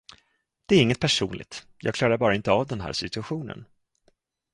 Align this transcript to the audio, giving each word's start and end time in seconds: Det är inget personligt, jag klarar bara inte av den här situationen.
Det 0.65 0.75
är 0.75 0.81
inget 0.81 0.99
personligt, 0.99 1.67
jag 1.77 1.95
klarar 1.95 2.17
bara 2.17 2.35
inte 2.35 2.51
av 2.51 2.67
den 2.67 2.81
här 2.81 2.93
situationen. 2.93 3.65